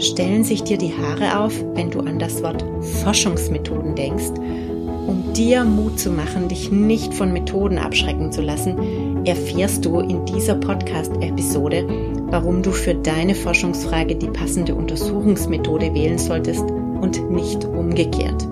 Stellen 0.00 0.44
sich 0.44 0.64
dir 0.64 0.78
die 0.78 0.94
Haare 0.96 1.40
auf, 1.44 1.52
wenn 1.74 1.90
du 1.90 2.00
an 2.00 2.18
das 2.18 2.42
Wort 2.42 2.64
Forschungsmethoden 3.04 3.94
denkst? 3.94 4.30
Um 5.06 5.34
dir 5.34 5.62
Mut 5.62 6.00
zu 6.00 6.10
machen, 6.10 6.48
dich 6.48 6.72
nicht 6.72 7.12
von 7.12 7.34
Methoden 7.34 7.76
abschrecken 7.76 8.32
zu 8.32 8.40
lassen, 8.40 9.26
erfährst 9.26 9.84
du 9.84 10.00
in 10.00 10.24
dieser 10.24 10.54
Podcast-Episode, 10.54 11.86
warum 12.30 12.62
du 12.62 12.70
für 12.70 12.94
deine 12.94 13.34
Forschungsfrage 13.34 14.16
die 14.16 14.28
passende 14.28 14.74
Untersuchungsmethode 14.74 15.92
wählen 15.92 16.16
solltest 16.16 16.64
und 16.64 17.30
nicht 17.30 17.66
umgekehrt. 17.66 18.48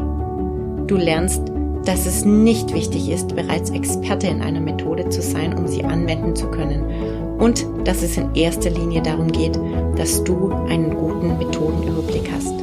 Du 0.87 0.97
lernst, 0.97 1.43
dass 1.87 2.05
es 2.05 2.27
nicht 2.27 2.75
wichtig 2.75 3.09
ist, 3.09 3.35
bereits 3.35 3.71
Experte 3.71 4.27
in 4.27 4.43
einer 4.43 4.61
Methode 4.61 5.09
zu 5.09 5.23
sein, 5.23 5.57
um 5.57 5.67
sie 5.67 5.83
anwenden 5.83 6.37
zu 6.37 6.51
können 6.51 6.85
und 7.39 7.67
dass 7.85 8.03
es 8.03 8.17
in 8.17 8.35
erster 8.35 8.71
Linie 8.71 9.03
darum 9.03 9.31
geht, 9.31 9.59
dass 9.97 10.23
du 10.25 10.51
einen 10.69 10.95
guten 10.95 11.39
Methodenüberblick 11.39 12.31
hast. 12.33 12.55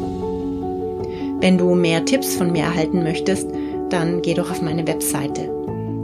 Wenn 1.40 1.58
du 1.58 1.76
mehr 1.76 2.06
Tipps 2.06 2.36
von 2.36 2.52
mir 2.52 2.64
erhalten 2.64 3.04
möchtest, 3.04 3.50
dann 3.90 4.22
geh 4.22 4.34
doch 4.34 4.52
auf 4.52 4.62
meine 4.62 4.88
Webseite. 4.88 5.50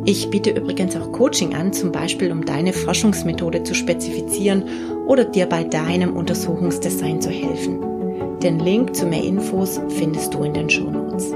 Ich 0.05 0.29
biete 0.29 0.49
übrigens 0.49 0.95
auch 0.95 1.11
Coaching 1.11 1.53
an, 1.53 1.73
zum 1.73 1.91
Beispiel 1.91 2.31
um 2.31 2.43
deine 2.43 2.73
Forschungsmethode 2.73 3.63
zu 3.63 3.75
spezifizieren 3.75 4.63
oder 5.05 5.25
dir 5.25 5.45
bei 5.45 5.63
deinem 5.63 6.15
Untersuchungsdesign 6.15 7.21
zu 7.21 7.29
helfen. 7.29 8.39
Den 8.41 8.59
Link 8.59 8.95
zu 8.95 9.05
mehr 9.05 9.23
Infos 9.23 9.79
findest 9.89 10.33
du 10.33 10.43
in 10.43 10.53
den 10.53 10.69
Shownotes. 10.69 11.31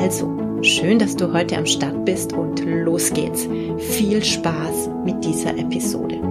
Also, 0.00 0.30
schön, 0.62 1.00
dass 1.00 1.16
du 1.16 1.32
heute 1.32 1.56
am 1.56 1.66
Start 1.66 2.04
bist 2.04 2.32
und 2.32 2.64
los 2.64 3.12
geht's. 3.12 3.48
Viel 3.78 4.22
Spaß 4.22 4.90
mit 5.04 5.24
dieser 5.24 5.58
Episode. 5.58 6.29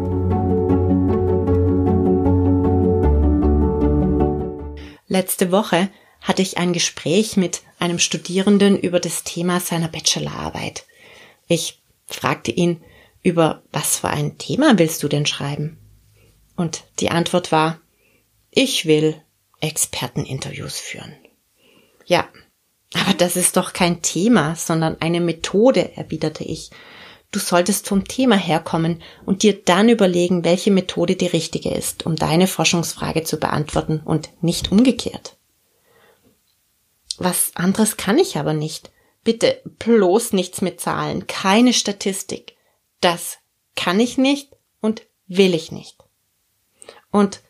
Letzte 5.10 5.52
Woche 5.52 5.90
hatte 6.22 6.42
ich 6.42 6.58
ein 6.58 6.72
Gespräch 6.72 7.36
mit 7.36 7.64
einem 7.80 8.00
Studierenden 8.00 8.80
über 8.80 9.00
das 9.00 9.24
Thema 9.24 9.60
seiner 9.60 9.88
Bachelorarbeit. 9.88 10.86
Ich 11.48 11.82
fragte 12.06 12.52
ihn, 12.52 12.82
über 13.24 13.64
was 13.72 13.98
für 13.98 14.10
ein 14.10 14.38
Thema 14.38 14.78
willst 14.78 15.04
du 15.04 15.08
denn 15.08 15.26
schreiben? 15.26 15.78
Und 16.56 16.84
die 17.00 17.10
Antwort 17.10 17.52
war, 17.52 17.82
ich 18.52 18.86
will 18.86 19.20
Experteninterviews 19.62 20.80
führen. 20.80 21.16
Ja, 22.06 22.28
aber 22.94 23.14
das 23.14 23.36
ist 23.36 23.58
doch 23.58 23.74
kein 23.74 24.02
Thema, 24.02 24.56
sondern 24.56 25.02
eine 25.02 25.22
Methode, 25.22 25.96
erwiderte 25.96 26.44
ich. 26.44 26.70
Du 27.32 27.40
solltest 27.40 27.88
vom 27.88 28.08
Thema 28.08 28.36
herkommen 28.36 29.04
und 29.26 29.44
dir 29.44 29.62
dann 29.64 29.88
überlegen, 29.88 30.44
welche 30.44 30.72
Methode 30.72 31.16
die 31.16 31.28
richtige 31.28 31.70
ist, 31.70 32.06
um 32.06 32.16
deine 32.16 32.48
Forschungsfrage 32.48 33.24
zu 33.24 33.38
beantworten 33.38 34.02
und 34.04 34.30
nicht 34.42 34.72
umgekehrt. 34.72 35.38
Was 37.18 37.52
anderes 37.56 37.98
kann 37.98 38.18
ich 38.18 38.38
aber 38.38 38.54
nicht. 38.54 38.92
Bitte 39.24 39.62
bloß 39.78 40.34
nichts 40.34 40.62
mit 40.62 40.80
Zahlen, 40.80 41.28
keine 41.28 41.74
Statistik. 41.74 42.56
Das 43.02 43.38
kann 43.76 44.00
ich 44.00 44.18
nicht 44.18 44.50
und 44.82 45.04
will 45.28 45.54
ich 45.54 45.72
nicht. 45.72 45.98
Und 47.12 47.42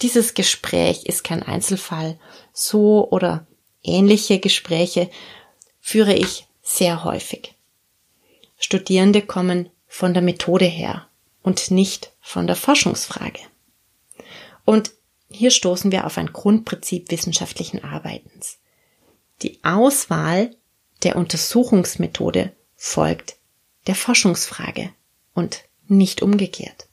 dieses 0.00 0.34
Gespräch 0.34 1.04
ist 1.04 1.22
kein 1.22 1.42
Einzelfall. 1.42 2.18
So 2.52 3.08
oder 3.10 3.46
ähnliche 3.82 4.40
Gespräche 4.40 5.10
führe 5.80 6.14
ich 6.14 6.46
sehr 6.62 7.04
häufig. 7.04 7.54
Studierende 8.62 9.22
kommen 9.22 9.68
von 9.88 10.14
der 10.14 10.22
Methode 10.22 10.64
her 10.64 11.08
und 11.42 11.70
nicht 11.70 12.12
von 12.20 12.46
der 12.46 12.56
Forschungsfrage. 12.56 13.40
Und 14.64 14.92
hier 15.28 15.50
stoßen 15.50 15.90
wir 15.90 16.06
auf 16.06 16.16
ein 16.16 16.32
Grundprinzip 16.32 17.10
wissenschaftlichen 17.10 17.82
Arbeitens. 17.82 18.58
Die 19.42 19.58
Auswahl 19.64 20.54
der 21.02 21.16
Untersuchungsmethode 21.16 22.52
folgt 22.76 23.36
der 23.88 23.96
Forschungsfrage 23.96 24.90
und 25.34 25.64
nicht 25.88 26.22
umgekehrt. 26.22 26.86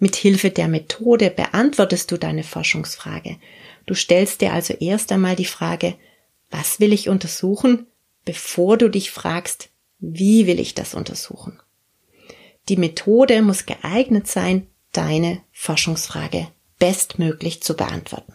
Mit 0.00 0.16
Hilfe 0.16 0.50
der 0.50 0.66
Methode 0.66 1.30
beantwortest 1.30 2.10
du 2.10 2.16
deine 2.16 2.42
Forschungsfrage. 2.42 3.38
Du 3.86 3.94
stellst 3.94 4.40
dir 4.40 4.52
also 4.52 4.74
erst 4.74 5.12
einmal 5.12 5.36
die 5.36 5.44
Frage, 5.44 5.94
was 6.50 6.80
will 6.80 6.92
ich 6.92 7.08
untersuchen, 7.08 7.86
bevor 8.24 8.76
du 8.76 8.88
dich 8.88 9.10
fragst, 9.10 9.70
wie 9.98 10.46
will 10.46 10.60
ich 10.60 10.74
das 10.74 10.94
untersuchen? 10.94 11.60
Die 12.68 12.76
Methode 12.76 13.42
muss 13.42 13.66
geeignet 13.66 14.28
sein, 14.28 14.66
deine 14.92 15.40
Forschungsfrage 15.52 16.48
bestmöglich 16.78 17.62
zu 17.62 17.74
beantworten. 17.74 18.34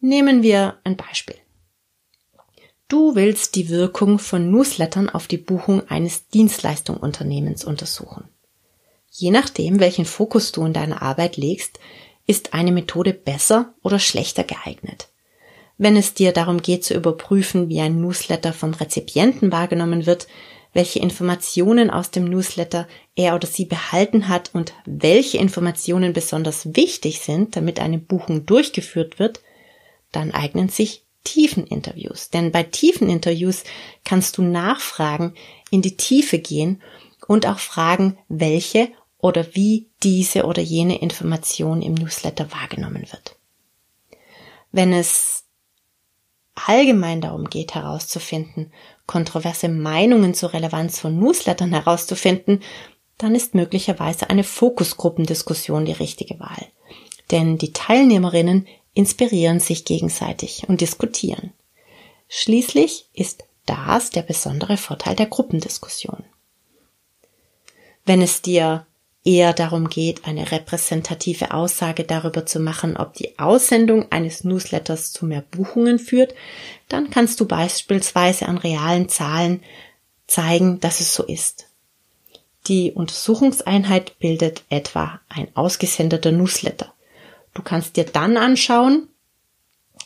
Nehmen 0.00 0.42
wir 0.42 0.78
ein 0.84 0.96
Beispiel. 0.96 1.36
Du 2.88 3.14
willst 3.14 3.54
die 3.54 3.68
Wirkung 3.68 4.18
von 4.18 4.50
Newslettern 4.50 5.10
auf 5.10 5.26
die 5.26 5.36
Buchung 5.36 5.88
eines 5.88 6.28
Dienstleistungsunternehmens 6.28 7.64
untersuchen. 7.64 8.28
Je 9.10 9.30
nachdem, 9.30 9.78
welchen 9.78 10.06
Fokus 10.06 10.52
du 10.52 10.64
in 10.64 10.72
deiner 10.72 11.02
Arbeit 11.02 11.36
legst, 11.36 11.78
ist 12.26 12.54
eine 12.54 12.72
Methode 12.72 13.12
besser 13.12 13.74
oder 13.82 13.98
schlechter 13.98 14.44
geeignet 14.44 15.08
wenn 15.80 15.96
es 15.96 16.12
dir 16.12 16.32
darum 16.32 16.60
geht 16.60 16.84
zu 16.84 16.92
überprüfen, 16.92 17.70
wie 17.70 17.80
ein 17.80 18.02
Newsletter 18.02 18.52
von 18.52 18.74
Rezipienten 18.74 19.50
wahrgenommen 19.50 20.04
wird, 20.04 20.28
welche 20.74 20.98
Informationen 20.98 21.88
aus 21.88 22.10
dem 22.10 22.26
Newsletter 22.26 22.86
er 23.16 23.34
oder 23.34 23.46
sie 23.46 23.64
behalten 23.64 24.28
hat 24.28 24.50
und 24.52 24.74
welche 24.84 25.38
Informationen 25.38 26.12
besonders 26.12 26.76
wichtig 26.76 27.20
sind, 27.20 27.56
damit 27.56 27.80
eine 27.80 27.96
Buchung 27.96 28.44
durchgeführt 28.44 29.18
wird, 29.18 29.40
dann 30.12 30.32
eignen 30.32 30.68
sich 30.68 31.06
Tiefeninterviews. 31.24 32.28
Denn 32.28 32.52
bei 32.52 32.62
Tiefeninterviews 32.62 33.64
kannst 34.04 34.36
du 34.36 34.42
nachfragen, 34.42 35.32
in 35.70 35.80
die 35.80 35.96
Tiefe 35.96 36.38
gehen 36.38 36.82
und 37.26 37.46
auch 37.46 37.58
fragen, 37.58 38.18
welche 38.28 38.88
oder 39.16 39.46
wie 39.54 39.86
diese 40.02 40.44
oder 40.44 40.60
jene 40.60 41.00
Information 41.00 41.80
im 41.80 41.94
Newsletter 41.94 42.52
wahrgenommen 42.52 43.06
wird. 43.10 43.36
Wenn 44.72 44.92
es 44.92 45.44
allgemein 46.66 47.20
darum 47.20 47.50
geht 47.50 47.74
herauszufinden, 47.74 48.72
kontroverse 49.06 49.68
Meinungen 49.68 50.34
zur 50.34 50.52
Relevanz 50.52 50.98
von 50.98 51.18
Newslettern 51.18 51.72
herauszufinden, 51.72 52.62
dann 53.18 53.34
ist 53.34 53.54
möglicherweise 53.54 54.30
eine 54.30 54.44
Fokusgruppendiskussion 54.44 55.84
die 55.84 55.92
richtige 55.92 56.40
Wahl. 56.40 56.66
Denn 57.30 57.58
die 57.58 57.72
Teilnehmerinnen 57.72 58.66
inspirieren 58.94 59.60
sich 59.60 59.84
gegenseitig 59.84 60.68
und 60.68 60.80
diskutieren. 60.80 61.52
Schließlich 62.28 63.08
ist 63.12 63.44
das 63.66 64.10
der 64.10 64.22
besondere 64.22 64.76
Vorteil 64.76 65.14
der 65.14 65.26
Gruppendiskussion. 65.26 66.24
Wenn 68.04 68.22
es 68.22 68.42
dir 68.42 68.86
eher 69.24 69.52
darum 69.52 69.88
geht, 69.88 70.24
eine 70.24 70.50
repräsentative 70.50 71.52
Aussage 71.52 72.04
darüber 72.04 72.46
zu 72.46 72.58
machen, 72.58 72.96
ob 72.96 73.14
die 73.14 73.38
Aussendung 73.38 74.10
eines 74.10 74.44
Newsletters 74.44 75.12
zu 75.12 75.26
mehr 75.26 75.42
Buchungen 75.42 75.98
führt, 75.98 76.34
dann 76.88 77.10
kannst 77.10 77.40
du 77.40 77.46
beispielsweise 77.46 78.46
an 78.46 78.58
realen 78.58 79.08
Zahlen 79.08 79.62
zeigen, 80.26 80.80
dass 80.80 81.00
es 81.00 81.14
so 81.14 81.24
ist. 81.24 81.66
Die 82.66 82.92
Untersuchungseinheit 82.92 84.18
bildet 84.18 84.64
etwa 84.68 85.20
ein 85.28 85.48
ausgesendeter 85.54 86.32
Newsletter. 86.32 86.92
Du 87.54 87.62
kannst 87.62 87.96
dir 87.96 88.04
dann 88.04 88.36
anschauen, 88.36 89.08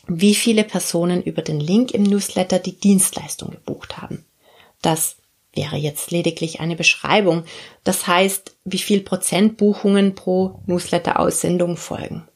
wie 0.07 0.35
viele 0.35 0.63
Personen 0.63 1.23
über 1.23 1.41
den 1.41 1.59
Link 1.59 1.91
im 1.91 2.03
Newsletter 2.03 2.59
die 2.59 2.77
Dienstleistung 2.77 3.51
gebucht 3.51 3.97
haben. 3.97 4.25
Das 4.81 5.17
wäre 5.55 5.77
jetzt 5.77 6.11
lediglich 6.11 6.59
eine 6.59 6.75
Beschreibung. 6.75 7.43
Das 7.83 8.07
heißt, 8.07 8.55
wie 8.65 8.77
viel 8.77 9.01
Prozent 9.01 9.57
Buchungen 9.57 10.15
pro 10.15 10.59
Newsletter-Aussendung 10.65 11.77
folgen. 11.77 12.27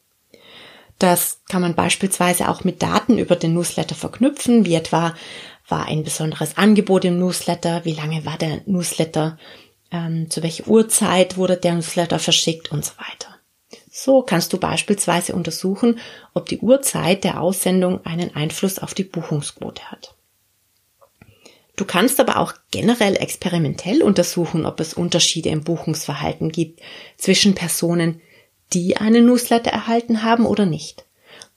Das 0.98 1.40
kann 1.48 1.62
man 1.62 1.74
beispielsweise 1.74 2.48
auch 2.48 2.62
mit 2.62 2.82
Daten 2.82 3.18
über 3.18 3.34
den 3.34 3.54
Newsletter 3.54 3.94
verknüpfen, 3.94 4.66
wie 4.66 4.74
etwa 4.74 5.14
war 5.66 5.86
ein 5.86 6.04
besonderes 6.04 6.58
Angebot 6.58 7.04
im 7.04 7.18
Newsletter, 7.18 7.84
wie 7.84 7.94
lange 7.94 8.26
war 8.26 8.36
der 8.36 8.60
Newsletter, 8.66 9.38
ähm, 9.90 10.28
zu 10.28 10.42
welcher 10.42 10.66
Uhrzeit 10.66 11.36
wurde 11.36 11.56
der 11.56 11.74
Newsletter 11.74 12.18
verschickt 12.18 12.70
und 12.70 12.84
so 12.84 12.92
weiter. 12.98 13.36
So 13.90 14.22
kannst 14.22 14.52
du 14.52 14.58
beispielsweise 14.58 15.34
untersuchen, 15.34 15.98
ob 16.34 16.46
die 16.46 16.58
Uhrzeit 16.58 17.24
der 17.24 17.40
Aussendung 17.40 18.04
einen 18.04 18.34
Einfluss 18.36 18.78
auf 18.78 18.94
die 18.94 19.04
Buchungsquote 19.04 19.90
hat. 19.90 20.14
Du 21.76 21.84
kannst 21.84 22.20
aber 22.20 22.38
auch 22.38 22.54
generell 22.70 23.16
experimentell 23.16 24.02
untersuchen, 24.02 24.66
ob 24.66 24.80
es 24.80 24.94
Unterschiede 24.94 25.48
im 25.48 25.64
Buchungsverhalten 25.64 26.50
gibt 26.52 26.80
zwischen 27.16 27.54
Personen, 27.54 28.20
die 28.72 28.96
eine 28.96 29.20
Newsletter 29.22 29.70
erhalten 29.70 30.22
haben 30.22 30.46
oder 30.46 30.66
nicht. 30.66 31.06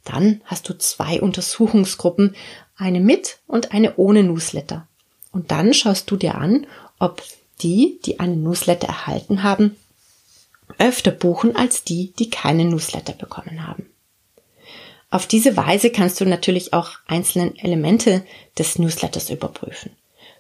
Dann 0.03 0.41
hast 0.45 0.67
du 0.69 0.77
zwei 0.77 1.21
Untersuchungsgruppen, 1.21 2.35
eine 2.75 2.99
mit 2.99 3.39
und 3.47 3.71
eine 3.73 3.95
ohne 3.97 4.23
Newsletter. 4.23 4.87
Und 5.31 5.51
dann 5.51 5.73
schaust 5.73 6.09
du 6.09 6.17
dir 6.17 6.35
an, 6.35 6.67
ob 6.99 7.21
die, 7.61 7.99
die 8.05 8.19
eine 8.19 8.35
Newsletter 8.35 8.87
erhalten 8.87 9.43
haben, 9.43 9.75
öfter 10.77 11.11
buchen 11.11 11.55
als 11.55 11.83
die, 11.83 12.13
die 12.13 12.29
keine 12.29 12.65
Newsletter 12.65 13.13
bekommen 13.13 13.67
haben. 13.67 13.89
Auf 15.09 15.27
diese 15.27 15.55
Weise 15.55 15.91
kannst 15.91 16.19
du 16.19 16.25
natürlich 16.25 16.73
auch 16.73 16.91
einzelne 17.05 17.53
Elemente 17.57 18.25
des 18.57 18.79
Newsletters 18.79 19.29
überprüfen. 19.29 19.91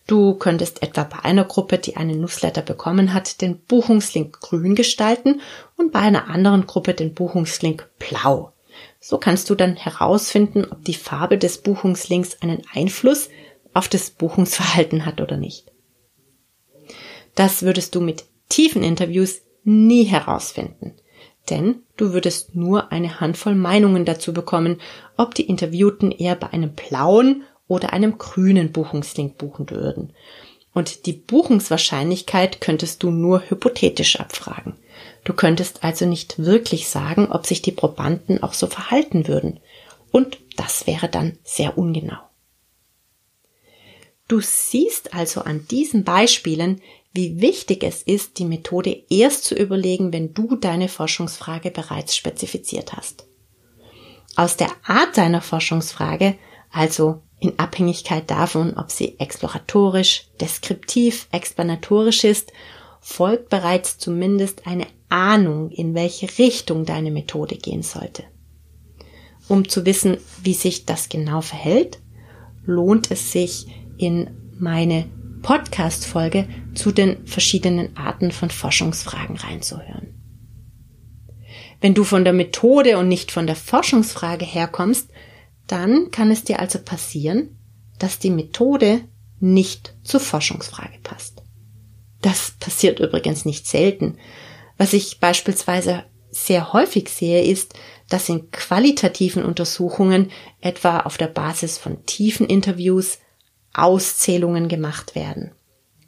Du 0.05 0.33
könntest 0.35 0.83
etwa 0.83 1.03
bei 1.03 1.19
einer 1.19 1.45
Gruppe, 1.45 1.77
die 1.77 1.95
einen 1.95 2.19
Newsletter 2.19 2.61
bekommen 2.61 3.13
hat, 3.13 3.41
den 3.41 3.59
Buchungslink 3.59 4.39
grün 4.41 4.75
gestalten 4.75 5.41
und 5.77 5.91
bei 5.91 5.99
einer 5.99 6.27
anderen 6.27 6.67
Gruppe 6.67 6.93
den 6.93 7.13
Buchungslink 7.13 7.89
blau. 7.99 8.51
So 8.99 9.17
kannst 9.17 9.49
du 9.49 9.55
dann 9.55 9.75
herausfinden, 9.75 10.65
ob 10.69 10.83
die 10.83 10.93
Farbe 10.93 11.37
des 11.37 11.59
Buchungslinks 11.59 12.41
einen 12.41 12.63
Einfluss 12.73 13.29
auf 13.73 13.87
das 13.87 14.09
Buchungsverhalten 14.11 15.05
hat 15.05 15.21
oder 15.21 15.37
nicht. 15.37 15.71
Das 17.35 17.63
würdest 17.63 17.95
du 17.95 18.01
mit 18.01 18.25
tiefen 18.49 18.83
Interviews 18.83 19.41
nie 19.63 20.03
herausfinden, 20.03 20.95
denn 21.49 21.83
du 21.97 22.13
würdest 22.13 22.55
nur 22.55 22.91
eine 22.91 23.19
Handvoll 23.19 23.55
Meinungen 23.55 24.05
dazu 24.05 24.33
bekommen, 24.33 24.79
ob 25.17 25.33
die 25.33 25.47
Interviewten 25.47 26.11
eher 26.11 26.35
bei 26.35 26.51
einem 26.51 26.73
blauen 26.73 27.43
oder 27.67 27.93
einem 27.93 28.17
grünen 28.17 28.71
Buchungslink 28.71 29.37
buchen 29.37 29.69
würden. 29.69 30.13
Und 30.73 31.05
die 31.05 31.13
Buchungswahrscheinlichkeit 31.13 32.59
könntest 32.59 33.03
du 33.03 33.11
nur 33.11 33.43
hypothetisch 33.49 34.19
abfragen. 34.19 34.75
Du 35.23 35.33
könntest 35.33 35.83
also 35.83 36.05
nicht 36.05 36.39
wirklich 36.43 36.89
sagen, 36.89 37.31
ob 37.31 37.45
sich 37.45 37.61
die 37.61 37.71
Probanden 37.71 38.41
auch 38.41 38.53
so 38.53 38.67
verhalten 38.67 39.27
würden. 39.27 39.59
Und 40.11 40.39
das 40.57 40.87
wäre 40.87 41.09
dann 41.09 41.37
sehr 41.43 41.77
ungenau. 41.77 42.17
Du 44.27 44.39
siehst 44.41 45.13
also 45.13 45.41
an 45.41 45.67
diesen 45.69 46.03
Beispielen, 46.03 46.81
wie 47.13 47.41
wichtig 47.41 47.83
es 47.83 48.01
ist, 48.01 48.39
die 48.39 48.45
Methode 48.45 49.03
erst 49.09 49.43
zu 49.43 49.55
überlegen, 49.55 50.11
wenn 50.11 50.33
du 50.33 50.55
deine 50.55 50.89
Forschungsfrage 50.89 51.69
bereits 51.69 52.15
spezifiziert 52.15 52.93
hast. 52.93 53.27
Aus 54.35 54.57
der 54.57 54.71
Art 54.83 55.15
deiner 55.17 55.41
Forschungsfrage, 55.41 56.35
also 56.71 57.21
in 57.43 57.59
Abhängigkeit 57.59 58.31
davon, 58.31 58.75
ob 58.77 58.89
sie 58.89 59.19
exploratorisch, 59.19 60.27
deskriptiv, 60.39 61.27
explanatorisch 61.31 62.23
ist, 62.23 62.53
folgt 63.01 63.49
bereits 63.49 63.97
zumindest 63.97 64.65
eine 64.65 64.87
Ahnung, 65.09 65.69
in 65.69 65.93
welche 65.93 66.29
Richtung 66.37 66.85
deine 66.85 67.11
Methode 67.11 67.57
gehen 67.57 67.83
sollte. 67.83 68.23
Um 69.49 69.67
zu 69.67 69.85
wissen, 69.85 70.17
wie 70.41 70.53
sich 70.53 70.85
das 70.85 71.09
genau 71.09 71.41
verhält, 71.41 71.99
lohnt 72.65 73.11
es 73.11 73.33
sich, 73.33 73.67
in 73.97 74.31
meine 74.57 75.05
Podcast-Folge 75.41 76.47
zu 76.73 76.91
den 76.93 77.27
verschiedenen 77.27 77.97
Arten 77.97 78.31
von 78.31 78.49
Forschungsfragen 78.49 79.35
reinzuhören. 79.35 80.15
Wenn 81.81 81.93
du 81.93 82.05
von 82.05 82.23
der 82.23 82.31
Methode 82.31 82.97
und 82.97 83.09
nicht 83.09 83.31
von 83.31 83.45
der 83.47 83.57
Forschungsfrage 83.57 84.45
herkommst, 84.45 85.09
dann 85.67 86.11
kann 86.11 86.31
es 86.31 86.43
dir 86.43 86.59
also 86.59 86.79
passieren, 86.79 87.57
dass 87.99 88.19
die 88.19 88.29
Methode 88.29 89.01
nicht 89.39 89.93
zur 90.03 90.19
Forschungsfrage 90.19 90.99
passt. 91.03 91.43
Das 92.21 92.51
passiert 92.59 92.99
übrigens 92.99 93.45
nicht 93.45 93.67
selten. 93.67 94.17
Was 94.77 94.93
ich 94.93 95.19
beispielsweise 95.19 96.05
sehr 96.31 96.73
häufig 96.73 97.09
sehe, 97.09 97.43
ist, 97.43 97.75
dass 98.09 98.29
in 98.29 98.49
qualitativen 98.51 99.43
Untersuchungen 99.43 100.31
etwa 100.61 101.01
auf 101.01 101.17
der 101.17 101.27
Basis 101.27 101.77
von 101.77 102.05
tiefen 102.05 102.47
Interviews 102.47 103.19
Auszählungen 103.73 104.67
gemacht 104.67 105.15
werden, 105.15 105.51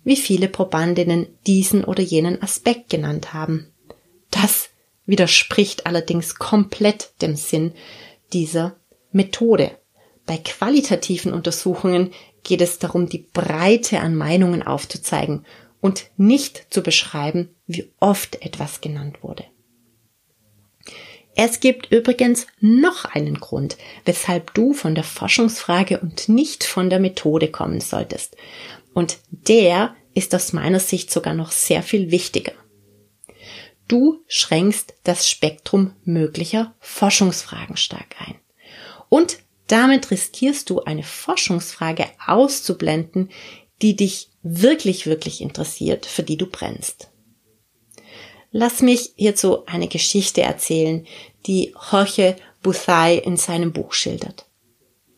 wie 0.04 0.16
viele 0.16 0.48
Probandinnen 0.48 1.28
diesen 1.48 1.84
oder 1.84 2.04
jenen 2.04 2.42
Aspekt 2.42 2.90
genannt 2.90 3.34
haben. 3.34 3.72
Das 4.32 4.70
widerspricht 5.06 5.86
allerdings 5.86 6.36
komplett 6.36 7.22
dem 7.22 7.36
Sinn 7.36 7.74
dieser 8.34 8.76
Methode. 9.16 9.72
Bei 10.26 10.38
qualitativen 10.38 11.34
Untersuchungen 11.34 12.12
geht 12.44 12.62
es 12.62 12.80
darum, 12.80 13.08
die 13.08 13.30
Breite 13.34 14.02
an 14.02 14.16
Meinungen 14.16 14.62
aufzuzeigen 14.62 15.46
und 15.82 16.12
nicht 16.18 16.68
zu 16.70 16.84
beschreiben, 16.84 17.56
wie 17.66 17.92
oft 18.00 18.42
etwas 18.42 18.82
genannt 18.82 19.24
wurde. 19.24 19.46
Es 21.36 21.60
gibt 21.60 21.92
übrigens 21.92 22.48
noch 22.60 23.06
einen 23.06 23.40
Grund, 23.40 23.78
weshalb 24.06 24.54
du 24.54 24.74
von 24.74 24.96
der 24.96 25.04
Forschungsfrage 25.04 26.00
und 26.00 26.30
nicht 26.30 26.64
von 26.64 26.90
der 26.90 27.00
Methode 27.00 27.50
kommen 27.50 27.82
solltest. 27.82 28.38
Und 28.94 29.20
der 29.30 29.96
ist 30.14 30.34
aus 30.34 30.54
meiner 30.54 30.80
Sicht 30.80 31.12
sogar 31.12 31.34
noch 31.34 31.52
sehr 31.52 31.84
viel 31.84 32.12
wichtiger. 32.12 32.54
Du 33.88 34.24
schränkst 34.28 34.96
das 35.04 35.30
Spektrum 35.30 35.94
möglicher 36.04 36.74
Forschungsfragen 36.80 37.78
stark 37.78 38.16
ein. 38.20 38.36
Und 39.10 39.40
damit 39.68 40.12
riskierst 40.12 40.70
du 40.70 40.82
eine 40.82 41.04
Forschungsfrage 41.04 42.06
auszublenden, 42.26 43.30
die 43.82 43.96
dich 43.96 44.30
wirklich, 44.44 45.06
wirklich 45.06 45.42
interessiert, 45.42 46.06
für 46.06 46.24
die 46.24 46.38
du 46.38 46.46
brennst. 46.46 47.10
Lass 48.52 48.82
mich 48.82 49.12
hierzu 49.16 49.66
eine 49.66 49.88
Geschichte 49.88 50.42
erzählen, 50.42 51.06
die 51.46 51.76
Jorge 51.92 52.38
Buthai 52.62 53.16
in 53.18 53.38
seinem 53.38 53.74
Buch 53.74 53.94
schildert. 53.94 54.46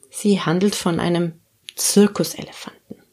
Sie 0.09 0.41
handelt 0.41 0.75
von 0.75 0.99
einem 0.99 1.39
Zirkuselefanten. 1.75 3.03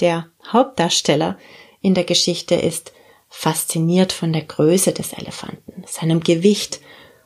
Der 0.00 0.30
Hauptdarsteller 0.46 1.38
in 1.80 1.94
der 1.94 2.04
Geschichte 2.04 2.54
ist 2.54 2.92
fasziniert 3.28 4.12
von 4.12 4.32
der 4.32 4.42
Größe 4.42 4.92
des 4.92 5.12
Elefanten, 5.12 5.84
seinem 5.86 6.20
Gewicht 6.20 6.80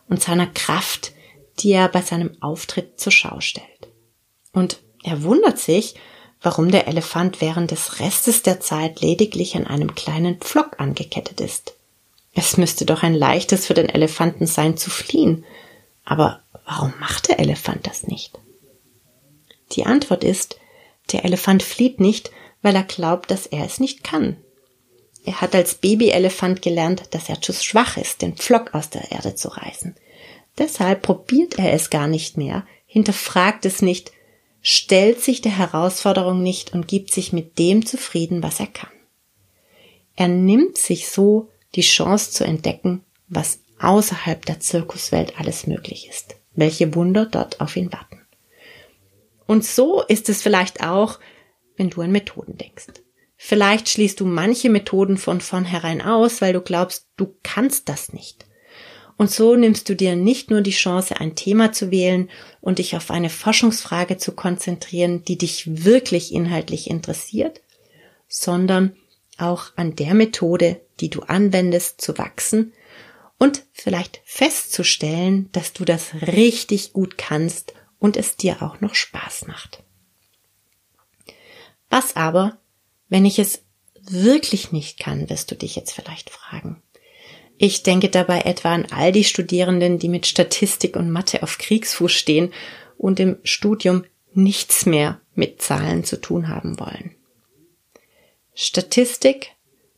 und 0.08 0.22
seiner 0.22 0.46
Kraft, 0.46 1.12
die 1.60 1.72
er 1.72 1.88
bei 1.88 2.02
seinem 2.02 2.36
Auftritt 2.40 3.00
zur 3.00 3.12
Schau 3.12 3.40
stellt. 3.40 3.88
Und 4.52 4.80
er 5.02 5.22
wundert 5.22 5.58
sich, 5.58 5.94
warum 6.40 6.70
der 6.70 6.86
Elefant 6.86 7.40
während 7.40 7.70
des 7.70 8.00
Restes 8.00 8.42
der 8.42 8.60
Zeit 8.60 9.00
lediglich 9.00 9.56
an 9.56 9.66
einem 9.66 9.94
kleinen 9.94 10.38
Pflock 10.38 10.78
angekettet 10.78 11.40
ist. 11.40 11.74
Es 12.34 12.56
müsste 12.56 12.84
doch 12.84 13.02
ein 13.02 13.14
leichtes 13.14 13.66
für 13.66 13.74
den 13.74 13.88
Elefanten 13.88 14.46
sein 14.46 14.76
zu 14.76 14.90
fliehen. 14.90 15.44
Aber 16.04 16.40
warum 16.64 16.92
macht 17.00 17.28
der 17.28 17.40
Elefant 17.40 17.86
das 17.86 18.06
nicht? 18.06 18.38
Die 19.72 19.86
Antwort 19.86 20.24
ist, 20.24 20.56
der 21.12 21.24
Elefant 21.24 21.62
flieht 21.62 22.00
nicht, 22.00 22.30
weil 22.62 22.76
er 22.76 22.84
glaubt, 22.84 23.30
dass 23.30 23.46
er 23.46 23.64
es 23.64 23.80
nicht 23.80 24.04
kann. 24.04 24.36
Er 25.24 25.40
hat 25.40 25.54
als 25.54 25.74
Babyelefant 25.74 26.62
gelernt, 26.62 27.02
dass 27.10 27.28
er 27.28 27.42
zu 27.42 27.52
schwach 27.52 27.96
ist, 27.96 28.22
den 28.22 28.36
Pflock 28.36 28.74
aus 28.74 28.88
der 28.88 29.10
Erde 29.10 29.34
zu 29.34 29.48
reißen. 29.48 29.94
Deshalb 30.58 31.02
probiert 31.02 31.58
er 31.58 31.72
es 31.72 31.90
gar 31.90 32.08
nicht 32.08 32.36
mehr, 32.36 32.66
hinterfragt 32.86 33.64
es 33.64 33.80
nicht, 33.80 34.12
stellt 34.60 35.22
sich 35.22 35.40
der 35.40 35.56
Herausforderung 35.56 36.42
nicht 36.42 36.72
und 36.72 36.88
gibt 36.88 37.12
sich 37.12 37.32
mit 37.32 37.58
dem 37.58 37.86
zufrieden, 37.86 38.42
was 38.42 38.60
er 38.60 38.66
kann. 38.66 38.90
Er 40.16 40.28
nimmt 40.28 40.76
sich 40.76 41.08
so 41.08 41.48
die 41.76 41.82
Chance 41.82 42.32
zu 42.32 42.44
entdecken, 42.44 43.04
was 43.28 43.60
außerhalb 43.78 44.44
der 44.44 44.58
Zirkuswelt 44.58 45.38
alles 45.38 45.66
möglich 45.66 46.08
ist, 46.08 46.34
welche 46.54 46.94
Wunder 46.94 47.26
dort 47.26 47.60
auf 47.60 47.76
ihn 47.76 47.92
warten. 47.92 48.26
Und 49.46 49.64
so 49.64 50.02
ist 50.02 50.28
es 50.28 50.42
vielleicht 50.42 50.82
auch, 50.82 51.20
wenn 51.76 51.90
du 51.90 52.00
an 52.00 52.10
Methoden 52.10 52.56
denkst. 52.58 52.86
Vielleicht 53.36 53.88
schließt 53.88 54.18
du 54.18 54.26
manche 54.26 54.68
Methoden 54.68 55.16
von 55.16 55.40
vornherein 55.40 56.02
aus, 56.02 56.42
weil 56.42 56.52
du 56.52 56.60
glaubst, 56.60 57.06
du 57.16 57.36
kannst 57.44 57.88
das 57.88 58.12
nicht. 58.12 58.47
Und 59.18 59.32
so 59.32 59.56
nimmst 59.56 59.88
du 59.88 59.96
dir 59.96 60.14
nicht 60.14 60.48
nur 60.48 60.60
die 60.60 60.70
Chance, 60.70 61.20
ein 61.20 61.34
Thema 61.34 61.72
zu 61.72 61.90
wählen 61.90 62.30
und 62.60 62.78
dich 62.78 62.96
auf 62.96 63.10
eine 63.10 63.30
Forschungsfrage 63.30 64.16
zu 64.16 64.32
konzentrieren, 64.32 65.24
die 65.24 65.36
dich 65.36 65.84
wirklich 65.84 66.32
inhaltlich 66.32 66.88
interessiert, 66.88 67.60
sondern 68.28 68.96
auch 69.36 69.72
an 69.74 69.96
der 69.96 70.14
Methode, 70.14 70.80
die 71.00 71.10
du 71.10 71.22
anwendest, 71.22 72.00
zu 72.00 72.16
wachsen 72.16 72.72
und 73.38 73.64
vielleicht 73.72 74.20
festzustellen, 74.24 75.48
dass 75.50 75.72
du 75.72 75.84
das 75.84 76.14
richtig 76.22 76.92
gut 76.92 77.18
kannst 77.18 77.74
und 77.98 78.16
es 78.16 78.36
dir 78.36 78.62
auch 78.62 78.80
noch 78.80 78.94
Spaß 78.94 79.48
macht. 79.48 79.82
Was 81.90 82.14
aber, 82.14 82.58
wenn 83.08 83.24
ich 83.24 83.40
es 83.40 83.64
wirklich 84.00 84.70
nicht 84.70 85.00
kann, 85.00 85.28
wirst 85.28 85.50
du 85.50 85.56
dich 85.56 85.74
jetzt 85.74 85.92
vielleicht 85.92 86.30
fragen. 86.30 86.82
Ich 87.58 87.82
denke 87.82 88.08
dabei 88.08 88.42
etwa 88.42 88.72
an 88.72 88.86
all 88.90 89.10
die 89.10 89.24
Studierenden, 89.24 89.98
die 89.98 90.08
mit 90.08 90.26
Statistik 90.26 90.96
und 90.96 91.10
Mathe 91.10 91.42
auf 91.42 91.58
Kriegsfuß 91.58 92.12
stehen 92.12 92.52
und 92.96 93.18
im 93.18 93.36
Studium 93.42 94.04
nichts 94.32 94.86
mehr 94.86 95.20
mit 95.34 95.60
Zahlen 95.60 96.04
zu 96.04 96.20
tun 96.20 96.48
haben 96.48 96.78
wollen. 96.78 97.16
Statistik, 98.54 99.52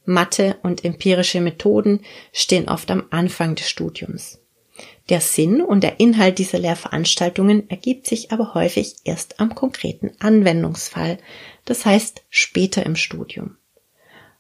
Mathe 0.07 0.57
und 0.63 0.85
empirische 0.85 1.41
Methoden 1.41 2.01
stehen 2.33 2.69
oft 2.69 2.91
am 2.91 3.05
Anfang 3.11 3.55
des 3.55 3.69
Studiums. 3.69 4.41
Der 5.11 5.21
Sinn 5.21 5.61
und 5.61 5.83
der 5.83 6.01
Inhalt 6.01 6.39
dieser 6.39 6.59
Lehrveranstaltungen 6.59 7.69
ergibt 7.69 8.07
sich 8.07 8.33
aber 8.33 8.55
häufig 8.55 8.97
erst 9.05 9.39
am 9.41 9.55
konkreten 9.55 10.13
Anwendungsfall, 10.19 11.19
das 11.67 11.85
heißt 11.85 12.23
später 12.31 12.87
im 12.87 12.97
Studium. 12.97 13.57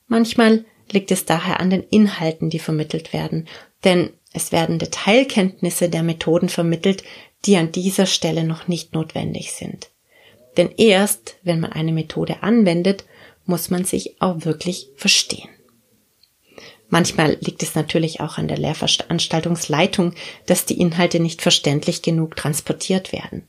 Manchmal 0.07 0.65
liegt 0.92 1.11
es 1.11 1.25
daher 1.25 1.61
an 1.61 1.70
den 1.70 1.82
Inhalten, 1.82 2.50
die 2.50 2.59
vermittelt 2.59 3.12
werden, 3.12 3.49
denn 3.85 4.11
es 4.32 4.52
werden 4.52 4.78
Detailkenntnisse 4.78 5.88
der 5.88 6.02
Methoden 6.02 6.49
vermittelt, 6.49 7.02
die 7.44 7.56
an 7.56 7.73
dieser 7.73 8.06
Stelle 8.06 8.44
noch 8.44 8.68
nicht 8.68 8.94
notwendig 8.94 9.52
sind. 9.52 9.88
Denn 10.56 10.70
erst, 10.76 11.37
wenn 11.42 11.61
man 11.61 11.73
eine 11.73 11.92
Methode 11.92 12.42
anwendet, 12.42 13.04
muss 13.47 13.70
man 13.70 13.85
sich 13.85 14.20
auch 14.20 14.44
wirklich 14.44 14.88
verstehen. 14.97 15.49
Manchmal 16.88 17.38
liegt 17.40 17.62
es 17.62 17.76
natürlich 17.76 18.20
auch 18.20 18.37
an 18.37 18.49
der 18.49 18.59
Lehrveranstaltungsleitung, 18.59 20.14
dass 20.47 20.66
die 20.66 20.80
Inhalte 20.80 21.20
nicht 21.20 21.40
verständlich 21.40 22.02
genug 22.02 22.35
transportiert 22.35 23.12
werden. 23.12 23.47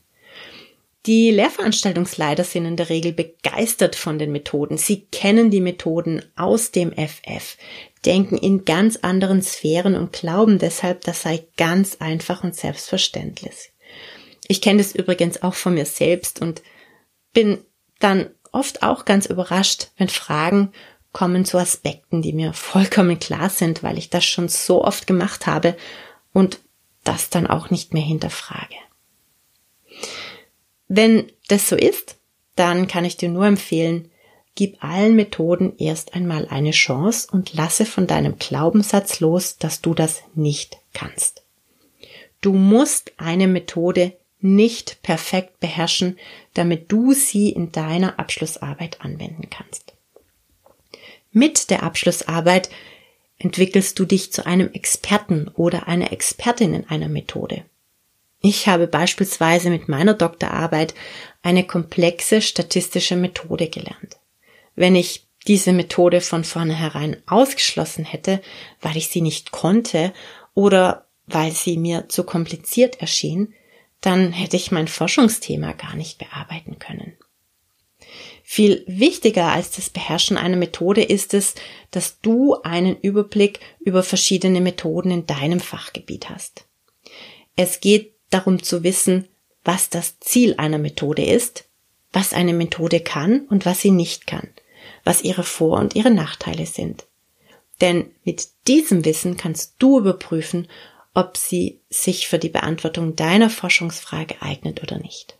Die 1.06 1.32
Lehrveranstaltungsleiter 1.32 2.44
sind 2.44 2.64
in 2.64 2.76
der 2.76 2.88
Regel 2.88 3.12
begeistert 3.12 3.96
von 3.96 4.20
den 4.20 4.30
Methoden. 4.30 4.78
Sie 4.78 5.06
kennen 5.06 5.50
die 5.50 5.60
Methoden 5.60 6.22
aus 6.36 6.70
dem 6.70 6.92
FF, 6.92 7.56
denken 8.04 8.38
in 8.38 8.64
ganz 8.64 8.98
anderen 9.02 9.42
Sphären 9.42 9.96
und 9.96 10.12
glauben 10.12 10.60
deshalb, 10.60 11.00
das 11.00 11.22
sei 11.22 11.44
ganz 11.56 11.96
einfach 11.98 12.44
und 12.44 12.54
selbstverständlich. 12.54 13.72
Ich 14.46 14.60
kenne 14.60 14.78
das 14.78 14.94
übrigens 14.94 15.42
auch 15.42 15.54
von 15.54 15.74
mir 15.74 15.86
selbst 15.86 16.40
und 16.40 16.62
bin 17.32 17.58
dann 17.98 18.30
oft 18.52 18.84
auch 18.84 19.04
ganz 19.04 19.26
überrascht, 19.26 19.88
wenn 19.96 20.08
Fragen 20.08 20.72
kommen 21.12 21.44
zu 21.44 21.58
Aspekten, 21.58 22.22
die 22.22 22.32
mir 22.32 22.52
vollkommen 22.52 23.18
klar 23.18 23.50
sind, 23.50 23.82
weil 23.82 23.98
ich 23.98 24.08
das 24.08 24.24
schon 24.24 24.48
so 24.48 24.84
oft 24.84 25.08
gemacht 25.08 25.46
habe 25.46 25.76
und 26.32 26.60
das 27.02 27.28
dann 27.28 27.48
auch 27.48 27.70
nicht 27.70 27.92
mehr 27.92 28.02
hinterfrage. 28.02 28.76
Wenn 30.94 31.32
das 31.48 31.70
so 31.70 31.76
ist, 31.76 32.18
dann 32.54 32.86
kann 32.86 33.06
ich 33.06 33.16
dir 33.16 33.30
nur 33.30 33.46
empfehlen, 33.46 34.10
gib 34.54 34.84
allen 34.84 35.16
Methoden 35.16 35.72
erst 35.78 36.12
einmal 36.12 36.46
eine 36.48 36.72
Chance 36.72 37.28
und 37.32 37.54
lasse 37.54 37.86
von 37.86 38.06
deinem 38.06 38.36
Glaubenssatz 38.38 39.20
los, 39.20 39.56
dass 39.56 39.80
du 39.80 39.94
das 39.94 40.22
nicht 40.34 40.76
kannst. 40.92 41.44
Du 42.42 42.52
musst 42.52 43.12
eine 43.16 43.48
Methode 43.48 44.12
nicht 44.40 45.00
perfekt 45.00 45.60
beherrschen, 45.60 46.18
damit 46.52 46.92
du 46.92 47.14
sie 47.14 47.48
in 47.48 47.72
deiner 47.72 48.18
Abschlussarbeit 48.18 49.00
anwenden 49.00 49.48
kannst. 49.48 49.94
Mit 51.30 51.70
der 51.70 51.84
Abschlussarbeit 51.84 52.68
entwickelst 53.38 53.98
du 53.98 54.04
dich 54.04 54.30
zu 54.30 54.44
einem 54.44 54.70
Experten 54.74 55.48
oder 55.54 55.88
einer 55.88 56.12
Expertin 56.12 56.74
in 56.74 56.86
einer 56.90 57.08
Methode. 57.08 57.64
Ich 58.42 58.66
habe 58.66 58.88
beispielsweise 58.88 59.70
mit 59.70 59.88
meiner 59.88 60.14
Doktorarbeit 60.14 60.94
eine 61.42 61.64
komplexe 61.64 62.42
statistische 62.42 63.16
Methode 63.16 63.68
gelernt. 63.68 64.18
Wenn 64.74 64.96
ich 64.96 65.26
diese 65.46 65.72
Methode 65.72 66.20
von 66.20 66.44
vornherein 66.44 67.16
ausgeschlossen 67.26 68.04
hätte, 68.04 68.42
weil 68.80 68.96
ich 68.96 69.08
sie 69.08 69.20
nicht 69.22 69.52
konnte 69.52 70.12
oder 70.54 71.06
weil 71.26 71.52
sie 71.52 71.76
mir 71.76 72.08
zu 72.08 72.24
kompliziert 72.24 73.00
erschien, 73.00 73.54
dann 74.00 74.32
hätte 74.32 74.56
ich 74.56 74.72
mein 74.72 74.88
Forschungsthema 74.88 75.72
gar 75.72 75.94
nicht 75.94 76.18
bearbeiten 76.18 76.80
können. 76.80 77.16
Viel 78.42 78.82
wichtiger 78.88 79.52
als 79.52 79.70
das 79.70 79.88
Beherrschen 79.88 80.36
einer 80.36 80.56
Methode 80.56 81.02
ist 81.02 81.32
es, 81.32 81.54
dass 81.92 82.20
du 82.20 82.56
einen 82.62 82.96
Überblick 83.00 83.60
über 83.78 84.02
verschiedene 84.02 84.60
Methoden 84.60 85.12
in 85.12 85.26
deinem 85.26 85.60
Fachgebiet 85.60 86.28
hast. 86.28 86.66
Es 87.54 87.80
geht 87.80 88.11
darum 88.34 88.62
zu 88.62 88.82
wissen, 88.82 89.28
was 89.64 89.90
das 89.90 90.18
Ziel 90.20 90.54
einer 90.58 90.78
Methode 90.78 91.24
ist, 91.24 91.64
was 92.12 92.32
eine 92.32 92.52
Methode 92.52 93.00
kann 93.00 93.46
und 93.48 93.64
was 93.64 93.80
sie 93.80 93.90
nicht 93.90 94.26
kann, 94.26 94.48
was 95.04 95.22
ihre 95.22 95.44
Vor- 95.44 95.78
und 95.78 95.94
ihre 95.94 96.10
Nachteile 96.10 96.66
sind. 96.66 97.06
Denn 97.80 98.10
mit 98.24 98.48
diesem 98.68 99.04
Wissen 99.04 99.36
kannst 99.36 99.74
du 99.78 99.98
überprüfen, 99.98 100.68
ob 101.14 101.36
sie 101.36 101.80
sich 101.90 102.28
für 102.28 102.38
die 102.38 102.48
Beantwortung 102.48 103.16
deiner 103.16 103.50
Forschungsfrage 103.50 104.40
eignet 104.40 104.82
oder 104.82 104.98
nicht. 104.98 105.36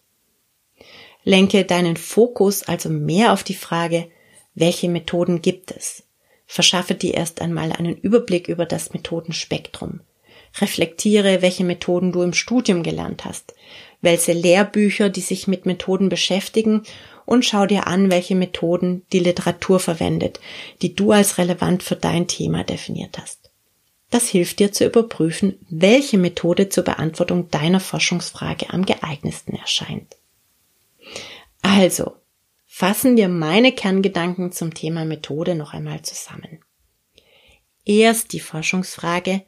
Lenke 1.25 1.65
deinen 1.65 1.97
Fokus 1.97 2.63
also 2.63 2.89
mehr 2.89 3.33
auf 3.33 3.45
die 3.45 3.55
Frage, 3.55 4.11
welche 4.55 4.89
Methoden 4.89 5.41
gibt 5.41 5.71
es? 5.71 6.03
Verschaffe 6.47 6.95
dir 6.95 7.15
erst 7.15 7.41
einmal 7.41 7.73
einen 7.73 7.97
Überblick 7.97 8.49
über 8.49 8.67
das 8.67 8.93
Methodenspektrum. 8.93 10.01
Reflektiere, 10.61 11.43
welche 11.43 11.65
Methoden 11.65 12.13
du 12.13 12.23
im 12.23 12.35
Studium 12.35 12.83
gelernt 12.83 13.25
hast, 13.25 13.55
welche 14.01 14.33
Lehrbücher, 14.33 15.09
die 15.09 15.21
sich 15.21 15.47
mit 15.47 15.67
Methoden 15.67 16.09
beschäftigen 16.09 16.83
und 17.25 17.45
schau 17.45 17.67
dir 17.67 17.87
an, 17.87 18.11
welche 18.11 18.35
Methoden 18.35 19.07
die 19.13 19.21
Literatur 19.21 19.81
verwendet, 19.81 20.41
die 20.83 20.95
du 20.95 21.13
als 21.13 21.39
relevant 21.39 21.83
für 21.83 21.97
dein 21.97 22.29
Thema 22.29 22.65
definiert 22.65 23.19
hast. 23.19 23.51
Das 24.11 24.29
hilft 24.29 24.59
dir 24.59 24.73
zu 24.73 24.85
überprüfen, 24.85 25.59
welche 25.71 26.19
Methode 26.19 26.69
zur 26.69 26.85
Beantwortung 26.85 27.51
deiner 27.51 27.81
Forschungsfrage 27.81 28.69
am 28.69 28.85
geeignetsten 28.85 29.57
erscheint. 29.57 30.17
Also, 31.63 32.17
fassen 32.67 33.17
wir 33.17 33.29
meine 33.29 33.73
Kerngedanken 33.73 34.53
zum 34.53 34.75
Thema 34.75 35.07
Methode 35.07 35.55
noch 35.55 35.73
einmal 35.73 36.03
zusammen. 36.03 36.61
Erst 37.87 38.35
die 38.35 38.41
Forschungsfrage, 38.41 39.45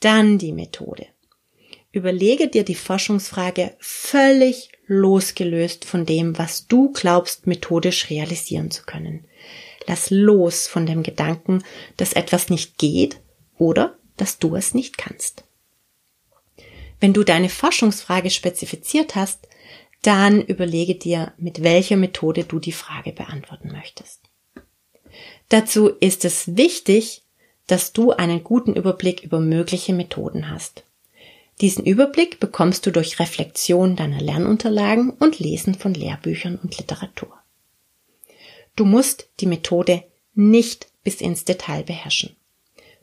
dann 0.00 0.38
die 0.38 0.52
Methode. 0.52 1.06
Überlege 1.92 2.48
dir 2.48 2.64
die 2.64 2.74
Forschungsfrage 2.74 3.74
völlig 3.78 4.70
losgelöst 4.86 5.84
von 5.84 6.06
dem, 6.06 6.38
was 6.38 6.66
du 6.66 6.92
glaubst, 6.92 7.46
methodisch 7.46 8.10
realisieren 8.10 8.70
zu 8.70 8.84
können. 8.84 9.24
Lass 9.86 10.10
los 10.10 10.66
von 10.66 10.86
dem 10.86 11.02
Gedanken, 11.02 11.64
dass 11.96 12.12
etwas 12.12 12.48
nicht 12.48 12.78
geht 12.78 13.20
oder 13.58 13.98
dass 14.16 14.38
du 14.38 14.54
es 14.54 14.74
nicht 14.74 14.98
kannst. 14.98 15.44
Wenn 17.00 17.12
du 17.12 17.24
deine 17.24 17.48
Forschungsfrage 17.48 18.30
spezifiziert 18.30 19.14
hast, 19.14 19.48
dann 20.02 20.42
überlege 20.42 20.94
dir, 20.94 21.32
mit 21.38 21.62
welcher 21.62 21.96
Methode 21.96 22.44
du 22.44 22.58
die 22.58 22.72
Frage 22.72 23.12
beantworten 23.12 23.72
möchtest. 23.72 24.20
Dazu 25.48 25.88
ist 25.88 26.24
es 26.24 26.56
wichtig, 26.56 27.22
dass 27.70 27.92
du 27.92 28.10
einen 28.10 28.42
guten 28.42 28.74
Überblick 28.74 29.22
über 29.22 29.38
mögliche 29.38 29.92
Methoden 29.92 30.50
hast. 30.50 30.84
Diesen 31.60 31.84
Überblick 31.84 32.40
bekommst 32.40 32.86
du 32.86 32.90
durch 32.90 33.20
Reflexion 33.20 33.94
deiner 33.94 34.20
Lernunterlagen 34.20 35.10
und 35.10 35.38
Lesen 35.38 35.74
von 35.74 35.94
Lehrbüchern 35.94 36.58
und 36.62 36.78
Literatur. 36.78 37.32
Du 38.76 38.84
musst 38.84 39.28
die 39.40 39.46
Methode 39.46 40.02
nicht 40.34 40.88
bis 41.04 41.20
ins 41.20 41.44
Detail 41.44 41.82
beherrschen. 41.82 42.34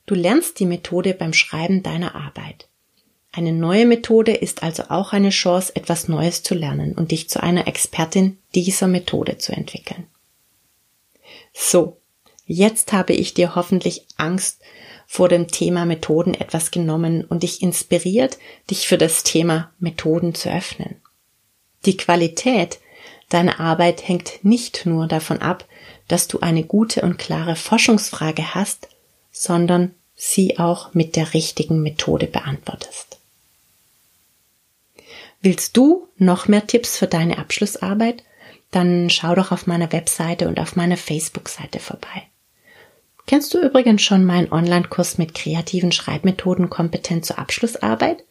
Du 0.05 0.15
lernst 0.15 0.59
die 0.59 0.65
Methode 0.65 1.13
beim 1.13 1.33
Schreiben 1.33 1.83
deiner 1.83 2.15
Arbeit. 2.15 2.67
Eine 3.31 3.53
neue 3.53 3.85
Methode 3.85 4.33
ist 4.33 4.63
also 4.63 4.83
auch 4.89 5.13
eine 5.13 5.29
Chance, 5.29 5.75
etwas 5.75 6.07
Neues 6.07 6.41
zu 6.43 6.55
lernen 6.55 6.93
und 6.93 7.11
dich 7.11 7.29
zu 7.29 7.43
einer 7.43 7.67
Expertin 7.67 8.37
dieser 8.55 8.87
Methode 8.87 9.37
zu 9.37 9.51
entwickeln. 9.51 10.07
So, 11.53 11.97
jetzt 12.47 12.93
habe 12.93 13.13
ich 13.13 13.33
dir 13.33 13.55
hoffentlich 13.55 14.05
Angst 14.17 14.61
vor 15.05 15.29
dem 15.29 15.47
Thema 15.47 15.85
Methoden 15.85 16.33
etwas 16.33 16.71
genommen 16.71 17.23
und 17.23 17.43
dich 17.43 17.61
inspiriert, 17.61 18.37
dich 18.69 18.87
für 18.87 18.97
das 18.97 19.23
Thema 19.23 19.71
Methoden 19.79 20.33
zu 20.33 20.51
öffnen. 20.51 21.01
Die 21.85 21.95
Qualität 21.95 22.79
deiner 23.29 23.59
Arbeit 23.59 24.07
hängt 24.07 24.43
nicht 24.43 24.85
nur 24.85 25.07
davon 25.07 25.41
ab, 25.41 25.65
dass 26.07 26.27
du 26.27 26.39
eine 26.39 26.63
gute 26.63 27.01
und 27.01 27.17
klare 27.17 27.55
Forschungsfrage 27.55 28.55
hast, 28.55 28.89
sondern 29.31 29.93
sie 30.15 30.57
auch 30.57 30.93
mit 30.93 31.15
der 31.15 31.33
richtigen 31.33 31.81
Methode 31.81 32.27
beantwortest. 32.27 33.17
Willst 35.41 35.77
du 35.77 36.07
noch 36.17 36.47
mehr 36.47 36.65
Tipps 36.65 36.97
für 36.97 37.07
deine 37.07 37.37
Abschlussarbeit? 37.37 38.23
Dann 38.71 39.09
schau 39.09 39.35
doch 39.35 39.51
auf 39.51 39.67
meiner 39.67 39.91
Webseite 39.91 40.47
und 40.47 40.59
auf 40.59 40.75
meiner 40.75 40.97
Facebook-Seite 40.97 41.79
vorbei. 41.79 42.23
Kennst 43.27 43.53
du 43.53 43.59
übrigens 43.59 44.01
schon 44.01 44.23
meinen 44.23 44.51
Online-Kurs 44.51 45.17
mit 45.17 45.33
kreativen 45.33 45.91
Schreibmethoden 45.91 46.69
kompetent 46.69 47.25
zur 47.25 47.37
Abschlussarbeit? 47.37 48.23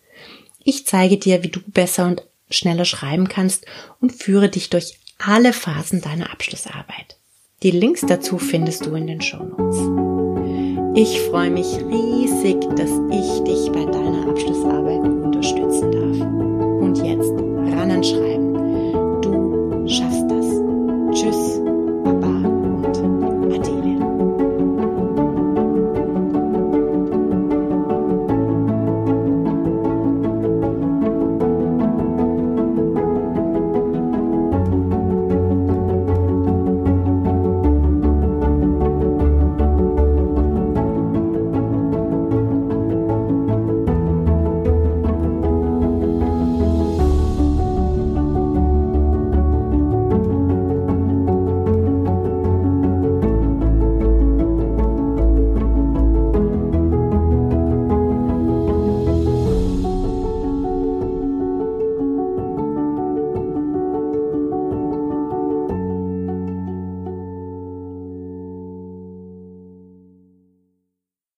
Ich 0.65 0.87
zeige 0.87 1.19
dir, 1.19 1.43
wie 1.43 1.51
du 1.51 1.61
besser 1.67 2.07
und 2.07 2.25
schneller 2.49 2.87
schreiben 2.87 3.29
kannst 3.29 3.67
und 4.01 4.13
führe 4.13 4.49
dich 4.49 4.71
durch 4.71 4.99
alle 5.19 5.53
Phasen 5.53 6.01
deiner 6.01 6.33
Abschlussarbeit. 6.33 7.19
Die 7.63 7.71
Links 7.71 8.03
dazu 8.07 8.39
findest 8.39 8.87
du 8.87 8.95
in 8.95 9.07
den 9.07 9.21
Show 9.21 9.45
Notes. 9.45 9.79
Ich 10.99 11.21
freue 11.21 11.51
mich 11.51 11.67
riesig, 11.67 12.61
dass 12.77 12.91
ich 13.11 13.45
dich 13.45 13.71
bei 13.73 13.85
deinem 13.85 14.31